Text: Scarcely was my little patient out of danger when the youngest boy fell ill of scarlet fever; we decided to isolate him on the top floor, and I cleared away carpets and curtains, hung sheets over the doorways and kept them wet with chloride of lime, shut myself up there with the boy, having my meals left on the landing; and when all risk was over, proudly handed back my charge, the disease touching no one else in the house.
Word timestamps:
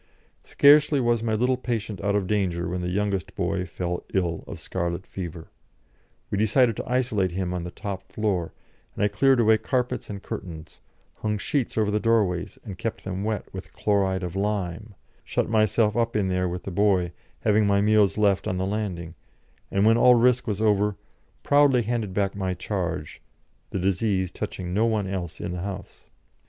Scarcely 0.43 0.99
was 0.99 1.21
my 1.21 1.35
little 1.35 1.57
patient 1.57 2.01
out 2.01 2.15
of 2.15 2.25
danger 2.25 2.67
when 2.67 2.81
the 2.81 2.89
youngest 2.89 3.35
boy 3.35 3.67
fell 3.67 4.03
ill 4.15 4.43
of 4.47 4.59
scarlet 4.59 5.05
fever; 5.05 5.51
we 6.31 6.39
decided 6.39 6.75
to 6.77 6.89
isolate 6.91 7.33
him 7.33 7.53
on 7.53 7.63
the 7.65 7.69
top 7.69 8.11
floor, 8.11 8.51
and 8.95 9.03
I 9.03 9.07
cleared 9.09 9.39
away 9.39 9.59
carpets 9.59 10.09
and 10.09 10.23
curtains, 10.23 10.79
hung 11.17 11.37
sheets 11.37 11.77
over 11.77 11.91
the 11.91 11.99
doorways 11.99 12.57
and 12.65 12.79
kept 12.79 13.03
them 13.03 13.23
wet 13.23 13.53
with 13.53 13.73
chloride 13.73 14.23
of 14.23 14.35
lime, 14.35 14.95
shut 15.23 15.47
myself 15.47 15.95
up 15.95 16.13
there 16.13 16.49
with 16.49 16.63
the 16.63 16.71
boy, 16.71 17.11
having 17.41 17.67
my 17.67 17.79
meals 17.79 18.17
left 18.17 18.47
on 18.47 18.57
the 18.57 18.65
landing; 18.65 19.13
and 19.69 19.85
when 19.85 19.97
all 19.99 20.15
risk 20.15 20.47
was 20.47 20.59
over, 20.59 20.95
proudly 21.43 21.83
handed 21.83 22.11
back 22.11 22.35
my 22.35 22.55
charge, 22.55 23.21
the 23.69 23.77
disease 23.77 24.31
touching 24.31 24.73
no 24.73 24.87
one 24.87 25.05
else 25.05 25.39
in 25.39 25.51
the 25.51 25.61
house. 25.61 26.07